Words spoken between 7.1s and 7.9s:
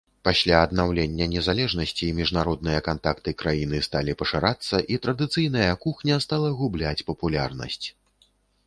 папулярнасць.